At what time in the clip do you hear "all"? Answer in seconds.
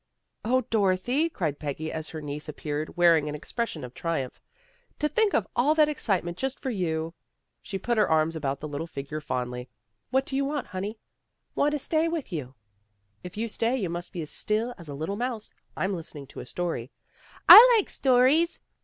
5.55-5.75